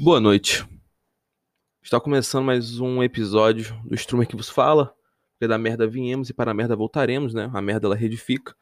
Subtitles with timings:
[0.00, 0.64] Boa noite.
[1.82, 4.94] Está começando mais um episódio do Strumer que vos fala.
[5.32, 7.50] Porque da merda viemos e para a merda voltaremos, né?
[7.52, 8.54] A merda ela redifica.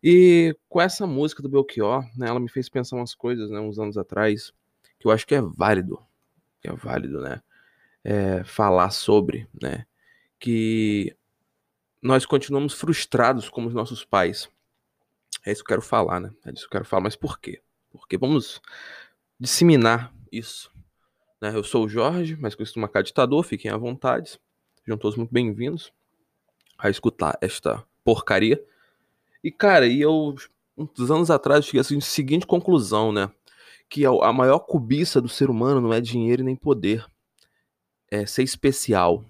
[0.00, 3.76] E com essa música do Belchior, né, ela me fez pensar umas coisas, né, uns
[3.80, 4.52] anos atrás,
[5.00, 6.00] que eu acho que é válido,
[6.60, 7.42] que é válido, né,
[8.04, 9.84] é, falar sobre, né,
[10.38, 11.12] que
[12.00, 14.48] nós continuamos frustrados como os nossos pais.
[15.44, 16.30] É isso que eu quero falar, né?
[16.44, 17.60] É disso que eu quero falar, mas por quê?
[17.90, 18.62] Porque vamos
[19.40, 20.70] disseminar isso.
[21.40, 21.54] Né?
[21.54, 24.40] Eu sou o Jorge, mas costumo marcar ditador, fiquem à vontade.
[24.84, 25.92] Sejam todos muito bem-vindos
[26.78, 28.62] a escutar esta porcaria.
[29.42, 30.34] E, cara, e eu,
[30.76, 33.30] uns anos atrás, cheguei à seguinte conclusão, né?
[33.88, 37.06] Que a maior cobiça do ser humano não é dinheiro nem poder.
[38.10, 39.24] É ser especial.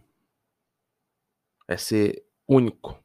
[1.67, 3.03] É ser único.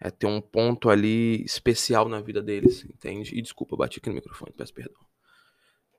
[0.00, 3.36] É ter um ponto ali especial na vida deles, entende?
[3.36, 5.07] E desculpa, bati aqui no microfone, peço perdão.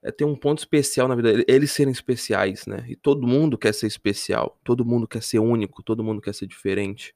[0.02, 2.84] É ter um ponto especial na vida eles serem especiais, né?
[2.88, 6.46] E todo mundo quer ser especial, todo mundo quer ser único, todo mundo quer ser
[6.46, 7.14] diferente.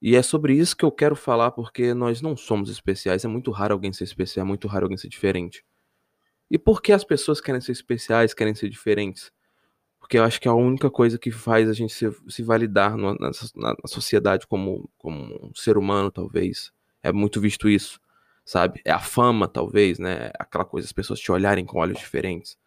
[0.00, 3.24] E é sobre isso que eu quero falar, porque nós não somos especiais.
[3.24, 5.64] É muito raro alguém ser especial, é muito raro alguém ser diferente.
[6.50, 9.32] E por que as pessoas querem ser especiais, querem ser diferentes?
[10.00, 12.96] Porque eu acho que é a única coisa que faz a gente se, se validar
[12.98, 16.72] no- na, na- na sociedade como, como um ser humano, talvez.
[17.02, 18.00] É muito visto isso,
[18.52, 18.82] sabe?
[18.84, 20.30] É a fama, talvez, né?
[20.38, 22.58] Aquela coisa, as pessoas te olharem com olhos diferentes.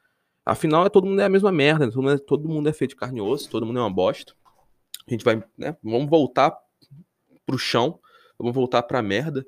[0.43, 1.91] Afinal, é, todo mundo é a mesma merda, né?
[1.91, 3.93] todo mundo é, todo mundo é feito de carne e osso, todo mundo é uma
[3.93, 4.33] bosta.
[5.07, 5.77] A gente vai, né?
[5.83, 6.57] Vamos voltar
[7.45, 7.99] pro chão,
[8.35, 9.45] vamos voltar pra merda.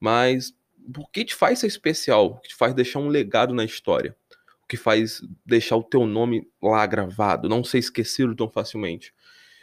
[0.00, 0.52] Mas
[0.98, 2.26] o que te faz ser especial?
[2.26, 4.16] O que te faz deixar um legado na história?
[4.64, 9.14] O que faz deixar o teu nome lá gravado, não ser esquecido tão facilmente?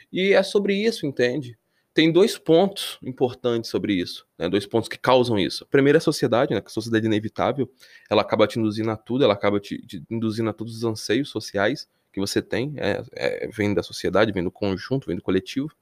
[0.10, 1.60] E é sobre isso, entende?
[1.98, 4.48] Tem dois pontos importantes sobre isso, né?
[4.48, 5.66] Dois pontos que causam isso.
[5.66, 6.62] Primeiro a sociedade, né?
[6.62, 7.68] Que a sociedade é inevitável,
[8.08, 11.28] ela acaba te induzindo a tudo, ela acaba te, te induzindo a todos os anseios
[11.28, 15.76] sociais que você tem, é, é, vem da sociedade, vem do conjunto, vem do coletivo,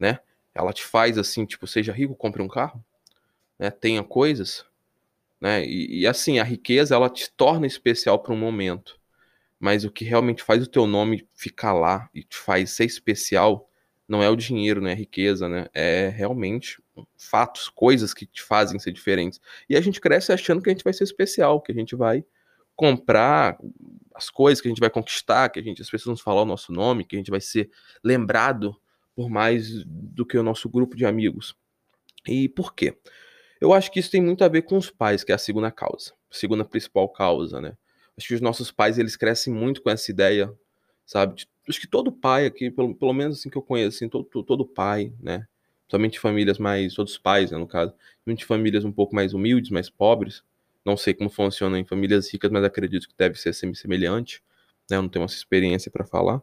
[0.00, 0.18] né?
[0.54, 2.82] Ela te faz assim, tipo, seja rico, compre um carro,
[3.58, 3.70] né?
[3.70, 4.64] Tenha coisas,
[5.38, 5.62] né?
[5.62, 8.98] E, e, assim, a riqueza ela te torna especial para um momento,
[9.60, 13.68] mas o que realmente faz o teu nome ficar lá e te faz ser especial
[14.08, 15.66] não é o dinheiro, não é a riqueza, né?
[15.74, 16.82] É realmente
[17.16, 19.40] fatos, coisas que te fazem ser diferentes.
[19.68, 22.24] E a gente cresce achando que a gente vai ser especial, que a gente vai
[22.76, 23.56] comprar
[24.14, 26.46] as coisas, que a gente vai conquistar, que a gente, as pessoas vão falar o
[26.46, 27.70] nosso nome, que a gente vai ser
[28.02, 28.76] lembrado
[29.14, 31.54] por mais do que o nosso grupo de amigos.
[32.26, 32.96] E por quê?
[33.60, 35.70] Eu acho que isso tem muito a ver com os pais, que é a segunda
[35.70, 37.76] causa, a segunda principal causa, né?
[38.16, 40.52] Acho que os nossos pais, eles crescem muito com essa ideia,
[41.06, 41.36] sabe?
[41.36, 44.24] De- Acho que todo pai aqui, pelo, pelo menos assim que eu conheço, assim, todo,
[44.42, 45.46] todo pai, né?
[45.90, 47.94] Somente famílias mais, todos os pais, né, no caso,
[48.24, 50.42] somente famílias um pouco mais humildes, mais pobres.
[50.84, 54.42] Não sei como funciona em famílias ricas, mas acredito que deve ser semelhante,
[54.90, 54.96] né?
[54.96, 56.42] Eu não tenho essa experiência para falar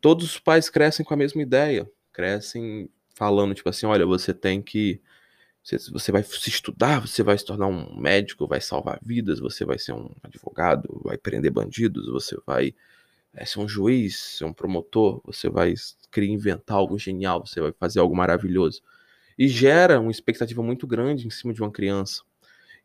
[0.00, 4.62] todos os pais crescem com a mesma ideia, crescem falando tipo assim, olha, você tem
[4.62, 5.00] que
[5.64, 9.78] você vai se estudar, você vai se tornar um médico, vai salvar vidas, você vai
[9.78, 12.74] ser um advogado, vai prender bandidos, você vai
[13.34, 15.74] é, ser um juiz, ser um promotor, você vai
[16.10, 18.82] querer inventar algo genial, você vai fazer algo maravilhoso.
[19.38, 22.22] E gera uma expectativa muito grande em cima de uma criança.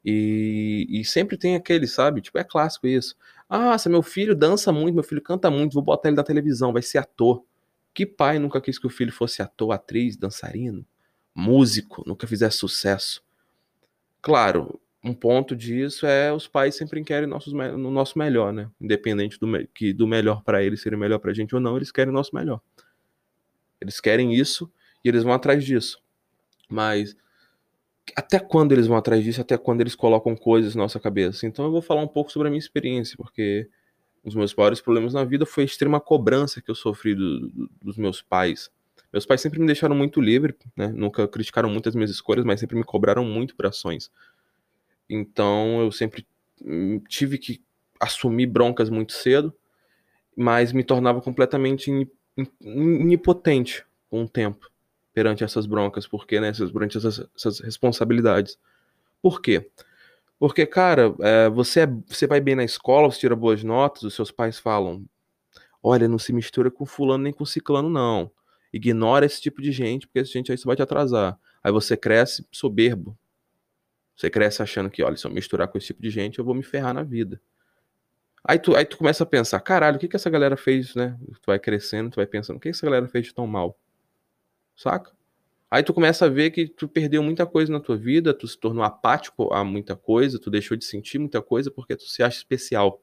[0.03, 2.21] E, e sempre tem aquele, sabe?
[2.21, 3.15] Tipo, é clássico isso.
[3.49, 6.71] Ah, se meu filho dança muito, meu filho canta muito, vou botar ele na televisão,
[6.71, 7.43] vai ser ator.
[7.93, 10.85] Que pai nunca quis que o filho fosse ator, atriz, dançarino,
[11.35, 13.23] músico, nunca fizesse sucesso?
[14.21, 18.69] Claro, um ponto disso é os pais sempre querem nossos, no nosso melhor, né?
[18.81, 22.11] Independente do, que, do melhor pra eles ser melhor pra gente ou não, eles querem
[22.11, 22.61] o nosso melhor.
[23.81, 24.71] Eles querem isso
[25.03, 26.01] e eles vão atrás disso.
[26.69, 27.15] Mas
[28.15, 31.45] até quando eles vão atrás disso, até quando eles colocam coisas na nossa cabeça.
[31.45, 33.69] Então eu vou falar um pouco sobre a minha experiência, porque
[34.23, 37.49] um dos meus maiores problemas na vida foi a extrema cobrança que eu sofri do-
[37.49, 38.71] do- dos meus pais.
[39.13, 40.87] Meus pais sempre me deixaram muito livre, né?
[40.89, 44.11] Nunca criticaram muito as minhas escolhas, mas sempre me cobraram muito por ações.
[45.09, 46.25] Então eu sempre
[46.63, 47.61] hum, tive que
[47.99, 49.53] assumir broncas muito cedo,
[50.35, 51.91] mas me tornava completamente
[52.61, 54.67] inipotente com o tempo
[55.13, 58.57] perante essas broncas, porque, né, perante essas, essas responsabilidades.
[59.21, 59.69] Por quê?
[60.39, 64.15] Porque, cara, é, você, é- você vai bem na escola, você tira boas notas, os
[64.15, 65.05] seus pais falam:
[65.83, 68.31] olha, não se mistura com fulano nem com ciclano, não.
[68.73, 71.37] Ignora esse tipo de gente, porque esse gente aí só vai te atrasar.
[71.63, 73.17] Aí você cresce soberbo.
[74.17, 76.55] Você cresce achando que, olha, se eu misturar com esse tipo de gente, eu vou
[76.55, 77.39] me ferrar na vida.
[78.43, 81.15] Aí tu, aí tu começa a pensar, caralho, o que que essa galera fez, né?
[81.33, 83.77] Tu vai crescendo, tu vai pensando, o que que essa galera fez de tão mal?
[84.75, 85.11] Saca?
[85.69, 88.57] Aí tu começa a ver que tu perdeu muita coisa na tua vida, tu se
[88.57, 92.37] tornou apático a muita coisa, tu deixou de sentir muita coisa porque tu se acha
[92.37, 93.01] especial.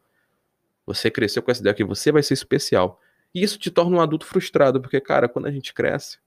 [0.86, 3.00] Você cresceu com essa ideia que você vai ser especial.
[3.34, 6.18] E isso te torna um adulto frustrado, porque, cara, quando a gente cresce,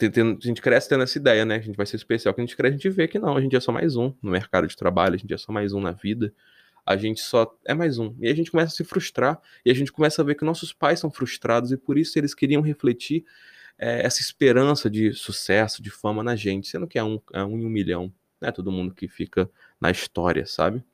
[0.00, 1.56] a gente cresce tendo essa ideia, né?
[1.56, 2.34] A gente vai ser especial.
[2.34, 4.12] Quando a gente cresce, a gente vê que não, a gente é só mais um
[4.22, 6.32] no mercado de trabalho, a gente é só mais um na vida.
[6.84, 8.14] A gente só é mais um.
[8.20, 10.72] E a gente começa a se frustrar, e a gente começa a ver que nossos
[10.72, 13.24] pais são frustrados, e por isso eles queriam refletir
[13.78, 17.58] é, essa esperança de sucesso, de fama na gente, sendo que é um, é um
[17.58, 18.12] em um milhão.
[18.40, 19.50] Não é todo mundo que fica
[19.80, 20.84] na história, sabe?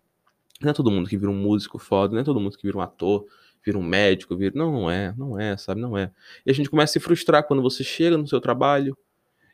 [0.60, 2.78] Não é todo mundo que vira um músico foda, não é todo mundo que vira
[2.78, 3.26] um ator,
[3.64, 4.52] vira um médico, vira.
[4.54, 5.80] Não, não é, não é, sabe?
[5.80, 6.10] Não é.
[6.44, 8.96] E a gente começa a se frustrar quando você chega no seu trabalho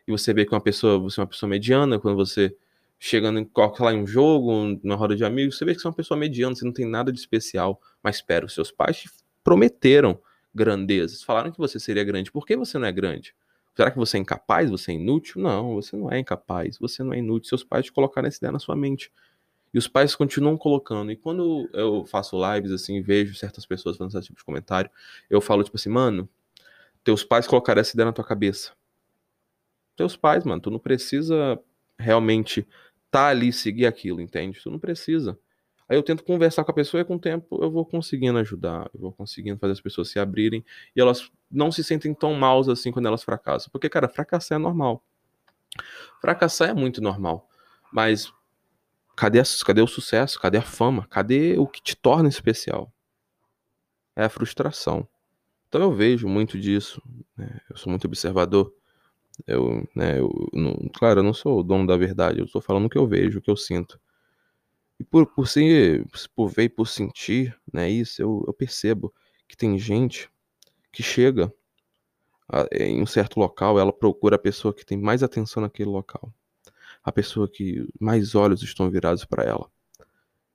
[0.06, 2.56] e você vê que uma pessoa, você é uma pessoa mediana, quando você
[2.98, 5.90] chega em, lá, em um jogo, numa roda de amigos, você vê que você é
[5.90, 7.80] uma pessoa mediana, você não tem nada de especial.
[8.02, 9.10] Mas espera, os seus pais te
[9.44, 10.18] prometeram
[10.54, 12.32] grandezas, falaram que você seria grande.
[12.32, 13.34] Por que você não é grande?
[13.76, 14.70] Será que você é incapaz?
[14.70, 15.40] Você é inútil?
[15.40, 17.48] Não, você não é incapaz, você não é inútil.
[17.48, 19.12] Seus pais te colocaram essa ideia na sua mente.
[19.72, 21.12] E os pais continuam colocando.
[21.12, 24.90] E quando eu faço lives assim, vejo certas pessoas fazendo esse tipo de comentário,
[25.28, 26.28] eu falo tipo assim, mano,
[27.04, 28.72] teus pais colocaram essa ideia na tua cabeça.
[29.96, 31.60] Teus pais, mano, tu não precisa
[31.98, 32.66] realmente
[33.10, 34.60] tá ali seguir aquilo, entende?
[34.62, 35.38] Tu não precisa.
[35.88, 38.90] Aí eu tento conversar com a pessoa e com o tempo eu vou conseguindo ajudar,
[38.92, 40.62] eu vou conseguindo fazer as pessoas se abrirem
[40.94, 43.70] e elas não se sentem tão maus assim quando elas fracassam.
[43.72, 45.02] Porque, cara, fracassar é normal.
[46.20, 47.48] Fracassar é muito normal.
[47.90, 48.30] Mas
[49.18, 50.40] cadê, cadê o sucesso?
[50.40, 51.06] Cadê a fama?
[51.08, 52.92] Cadê o que te torna especial?
[54.16, 55.08] É a frustração.
[55.68, 57.02] Então eu vejo muito disso.
[57.36, 57.60] Né?
[57.68, 58.72] Eu sou muito observador.
[59.46, 62.38] Eu, né, eu, não, claro, eu não sou o dono da verdade.
[62.38, 64.00] Eu estou falando o que eu vejo, o que eu sinto.
[64.98, 66.04] E por, por, ser,
[66.34, 69.14] por ver e por sentir né, isso, eu, eu percebo
[69.46, 70.28] que tem gente
[70.92, 71.52] que chega
[72.48, 76.32] a, em um certo local, ela procura a pessoa que tem mais atenção naquele local,
[77.08, 79.70] a pessoa que mais olhos estão virados para ela.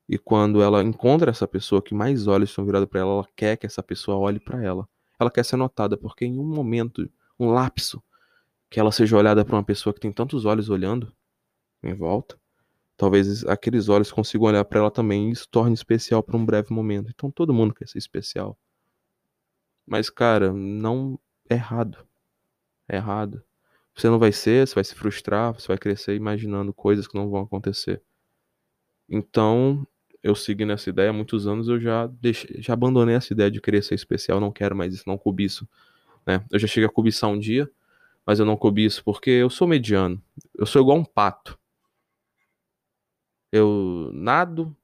[0.07, 3.57] E quando ela encontra essa pessoa que mais olhos estão virados para ela, ela quer
[3.57, 4.87] que essa pessoa olhe para ela.
[5.19, 7.09] Ela quer ser notada, porque em um momento,
[7.39, 8.03] um lapso,
[8.69, 11.13] que ela seja olhada por uma pessoa que tem tantos olhos olhando
[11.81, 12.39] em volta,
[12.97, 16.73] talvez aqueles olhos consigam olhar para ela também e isso torne especial por um breve
[16.73, 17.11] momento.
[17.13, 18.57] Então todo mundo quer ser especial.
[19.85, 21.97] Mas, cara, não é errado.
[22.87, 23.43] É errado.
[23.95, 27.29] Você não vai ser, você vai se frustrar, você vai crescer imaginando coisas que não
[27.29, 28.01] vão acontecer.
[29.07, 29.85] Então,
[30.23, 33.61] eu segui nessa ideia há muitos anos, eu já deixei, já abandonei essa ideia de
[33.61, 35.67] querer ser especial, não quero mais isso, não cobiço.
[36.25, 36.43] Né?
[36.51, 37.69] Eu já cheguei a cobiçar um dia,
[38.25, 40.21] mas eu não cobiço porque eu sou mediano.
[40.57, 41.59] Eu sou igual um pato.
[43.51, 44.75] Eu nado,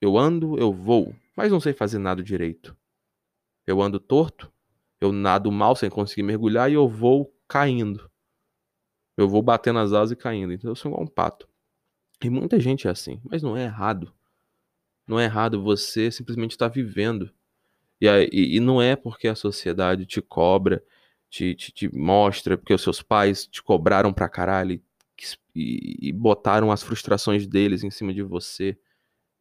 [0.00, 2.76] eu ando, eu voo, mas não sei fazer nada direito.
[3.66, 4.52] Eu ando torto,
[5.00, 8.11] eu nado mal sem conseguir mergulhar e eu vou caindo.
[9.16, 10.52] Eu vou batendo as asas e caindo.
[10.52, 11.48] Então eu sou igual um pato.
[12.22, 14.12] E muita gente é assim, mas não é errado.
[15.06, 17.30] Não é errado você simplesmente estar tá vivendo.
[18.00, 20.82] E, e, não é porque a sociedade te cobra,
[21.30, 24.80] te, te, te mostra, porque os seus pais te cobraram pra caralho
[25.54, 28.76] e, e botaram as frustrações deles em cima de você,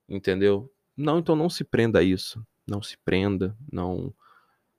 [0.07, 0.71] entendeu?
[0.95, 2.45] Não, então não se prenda a isso.
[2.67, 4.13] Não se prenda, não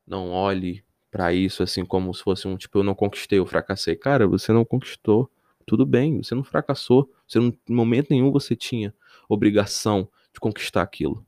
[0.06, 3.94] não olhe para isso assim como se fosse um tipo eu não conquistei, eu fracassei.
[3.94, 5.30] Cara, você não conquistou.
[5.66, 7.08] Tudo bem, você não fracassou.
[7.28, 8.92] Você não, em momento nenhum você tinha
[9.28, 11.24] obrigação de conquistar aquilo.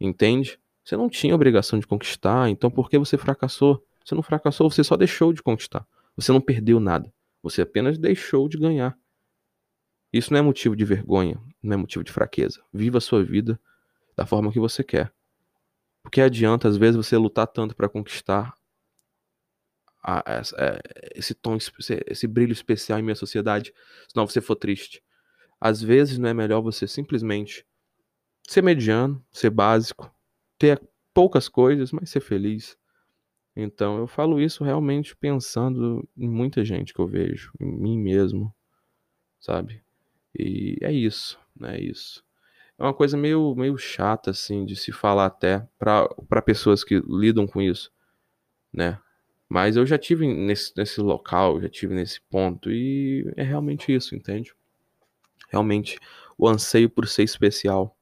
[0.00, 0.58] Entende?
[0.84, 3.82] Você não tinha obrigação de conquistar, então por que você fracassou?
[4.04, 5.86] Você não fracassou, você só deixou de conquistar.
[6.16, 7.12] Você não perdeu nada.
[7.40, 8.98] Você apenas deixou de ganhar.
[10.12, 12.60] Isso não é motivo de vergonha, não é motivo de fraqueza.
[12.72, 13.60] Viva a sua vida
[14.16, 15.12] da forma que você quer.
[16.02, 18.54] Porque adianta, às vezes, você lutar tanto para conquistar
[20.02, 20.80] a, a, a,
[21.14, 23.72] esse tom, esse, esse brilho especial em minha sociedade,
[24.08, 25.02] senão você for triste.
[25.60, 27.66] Às vezes não é melhor você simplesmente
[28.48, 30.12] ser mediano, ser básico,
[30.58, 30.80] ter
[31.12, 32.78] poucas coisas, mas ser feliz.
[33.54, 38.54] Então eu falo isso realmente pensando em muita gente que eu vejo, em mim mesmo,
[39.38, 39.82] sabe?
[40.34, 41.76] E é isso, né?
[41.76, 42.24] É isso.
[42.78, 47.46] É uma coisa meio, meio chata, assim, de se falar até para pessoas que lidam
[47.46, 47.92] com isso,
[48.72, 48.98] né?
[49.50, 54.14] Mas eu já tive nesse, nesse local, já tive nesse ponto, e é realmente isso,
[54.14, 54.54] entende?
[55.48, 55.98] Realmente
[56.38, 57.96] o anseio por ser especial.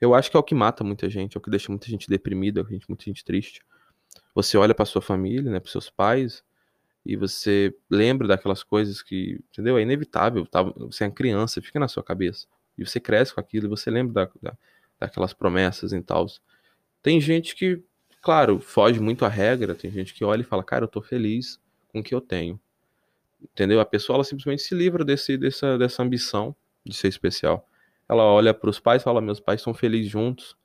[0.00, 2.08] Eu acho que é o que mata muita gente, é o que deixa muita gente
[2.08, 3.62] deprimida, muita gente triste.
[4.32, 6.44] Você olha para sua família, né, para seus pais,
[7.04, 9.76] e você lembra daquelas coisas que, entendeu?
[9.76, 10.62] É inevitável, tá?
[10.62, 12.46] Você é criança, fica na sua cabeça.
[12.78, 14.58] E você cresce com aquilo, e você lembra da, da,
[15.00, 16.26] daquelas promessas e tal.
[17.02, 17.82] Tem gente que,
[18.20, 21.60] claro, foge muito à regra, tem gente que olha e fala, cara, eu tô feliz
[21.88, 22.60] com o que eu tenho.
[23.42, 23.80] Entendeu?
[23.80, 27.66] A pessoa ela simplesmente se livra desse, dessa, dessa ambição de ser especial.
[28.08, 30.56] Ela olha para os pais, fala, meus pais estão felizes juntos.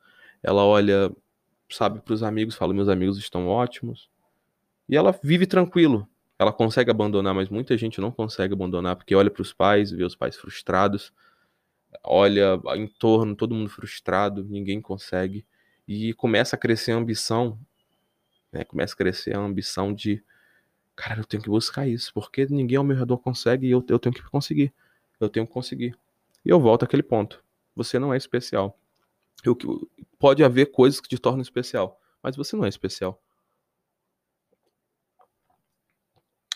[0.44, 1.12] Ela olha,
[1.70, 4.10] sabe, para os amigos, fala, meus amigos estão ótimos.
[4.90, 6.08] E ela vive tranquilo.
[6.38, 10.04] Ela consegue abandonar, mas muita gente não consegue abandonar porque olha para os pais, vê
[10.04, 11.14] os pais frustrados,
[12.04, 15.46] olha em torno, todo mundo frustrado, ninguém consegue.
[15.88, 17.60] E começa a crescer a ambição,
[18.52, 18.64] né?
[18.64, 20.24] Começa a crescer a ambição de,
[20.96, 24.00] cara, eu tenho que buscar isso, porque ninguém ao meu redor consegue e eu, eu
[24.00, 24.74] tenho que conseguir.
[25.20, 25.98] Eu tenho que conseguir.
[26.44, 27.44] E eu volto àquele ponto.
[27.76, 28.80] Você não é especial.
[29.44, 29.58] Eu,
[30.18, 33.22] pode haver coisas que te tornam especial, mas você não é especial.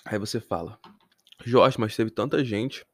[0.06, 0.80] Aí você fala,
[1.46, 2.86] Jorge, mas teve tanta gente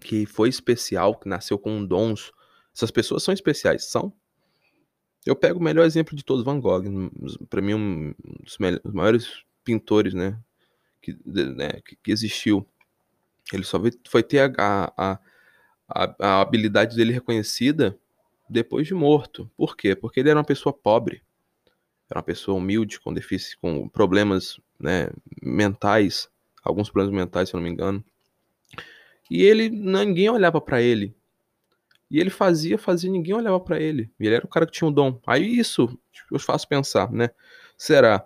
[0.00, 2.32] que foi especial, que nasceu com dons.
[2.74, 4.12] Essas pessoas são especiais, são?
[5.24, 6.84] Eu pego o melhor exemplo de todos, Van Gogh.
[7.48, 8.58] Para mim, um dos
[8.92, 10.38] maiores pintores, né,
[11.00, 12.66] que, né, que existiu.
[13.52, 15.18] Ele só foi ter a, a,
[15.88, 17.98] a, a habilidade dele reconhecida
[18.48, 19.50] depois de morto.
[19.56, 19.94] Por quê?
[19.94, 21.22] Porque ele era uma pessoa pobre.
[22.10, 25.08] Era uma pessoa humilde, com déficit, com problemas né,
[25.42, 26.28] mentais,
[26.62, 28.04] alguns problemas mentais, se eu não me engano.
[29.30, 31.14] E ele, ninguém olhava para ele.
[32.14, 34.08] E ele fazia, fazia, ninguém olhava para ele.
[34.20, 35.20] E ele era o cara que tinha um dom.
[35.26, 35.98] Aí isso
[36.30, 37.30] eu faço pensar, né?
[37.76, 38.24] Será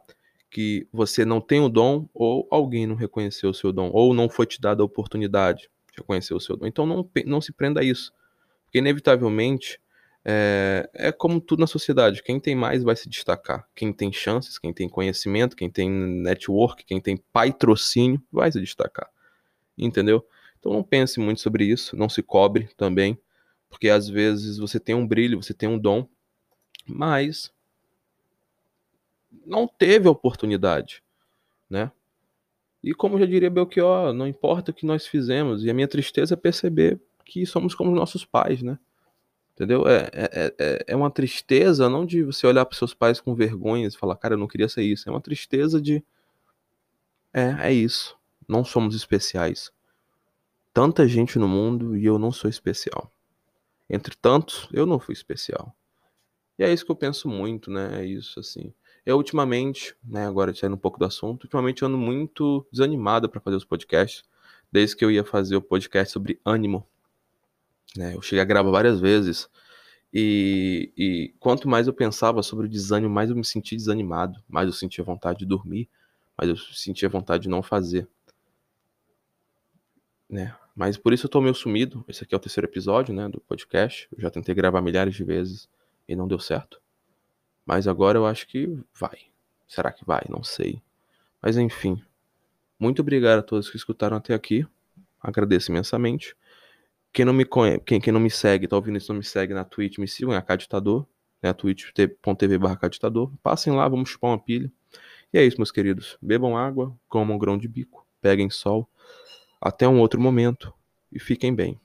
[0.51, 4.29] que você não tem o dom ou alguém não reconheceu o seu dom ou não
[4.29, 6.67] foi te dada a oportunidade de reconhecer o seu dom?
[6.67, 8.13] Então não, não se prenda a isso.
[8.65, 9.81] Porque inevitavelmente
[10.23, 12.23] é, é como tudo na sociedade.
[12.23, 13.67] Quem tem mais vai se destacar.
[13.75, 19.09] Quem tem chances, quem tem conhecimento, quem tem network, quem tem patrocínio, vai se destacar.
[19.79, 20.23] Entendeu?
[20.61, 23.19] Então não pense muito sobre isso, não se cobre também,
[23.69, 26.09] porque às vezes você tem um brilho, você tem um dom,
[26.87, 27.53] mas
[29.47, 31.03] não teve a oportunidade,
[31.69, 31.91] né?
[32.83, 36.35] E como já diria Belchior, não importa o que nós fizemos, e a minha tristeza
[36.35, 38.79] é perceber que somos como nossos pais, né?
[39.55, 39.89] Entendeu?
[39.89, 43.89] É, é, é, é uma tristeza não de você olhar para seus pais com vergonha
[43.89, 45.09] e falar, cara, eu não queria ser isso.
[45.09, 46.03] É uma tristeza de.
[47.33, 48.17] É, é isso.
[48.47, 49.73] Não somos especiais
[50.79, 53.13] tanta gente no mundo e eu não sou especial.
[53.89, 55.75] Entre tantos, eu não fui especial.
[56.59, 58.01] E é isso que eu penso muito, né?
[58.03, 58.73] É isso, assim.
[59.07, 63.57] Eu, ultimamente, né, agora saindo um pouco do assunto, ultimamente ando muito desanimado para fazer
[63.57, 64.25] os podcasts,
[64.71, 66.87] desde que eu ia fazer o podcast sobre ânimo.
[67.97, 68.15] Né?
[68.15, 69.49] Eu cheguei a gravar várias vezes,
[70.13, 74.67] e, e quanto mais eu pensava sobre o desânimo, mais eu me sentia desanimado, mais
[74.67, 75.89] eu sentia vontade de dormir,
[76.37, 78.09] mais eu sentia vontade de não fazer.
[80.29, 80.55] Né?
[80.79, 82.05] Mas por isso eu tô meio sumido.
[82.07, 84.09] Esse aqui é o terceiro episódio, né, do podcast.
[84.17, 85.69] Eu já tentei gravar milhares de vezes
[86.09, 86.81] e não deu certo.
[87.67, 89.19] Mas agora eu acho que vai.
[89.67, 90.23] Será que vai?
[90.31, 90.81] Não sei.
[91.43, 92.01] Mas enfim.
[92.79, 94.65] Muito obrigado a todos que escutaram até aqui.
[95.21, 96.37] Agradeço imensamente.
[97.13, 99.53] Quem não me conhece, quem, quem não me segue, tá ouvindo isso, não me segue
[99.53, 101.05] na Twitch, me sigam, é a Caditador,
[101.43, 102.79] né, twitch.tv barra
[103.43, 104.71] Passem lá, vamos chupar uma pilha.
[105.33, 106.17] E é isso, meus queridos.
[106.23, 108.89] Bebam água, comam grão de bico, peguem sol
[109.61, 110.73] até um outro momento
[111.13, 111.81] e fiquem bem.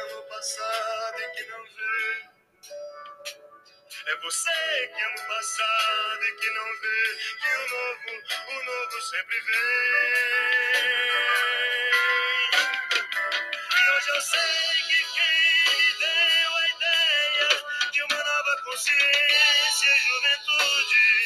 [0.00, 2.24] Você que ama o passado e que não vê.
[4.06, 8.10] É você que ama o passado e que não vê que o novo,
[8.48, 9.56] o novo sempre vem.
[13.72, 17.48] E hoje eu sei que quem me deu a ideia
[17.92, 21.19] de uma nova consciência e juventude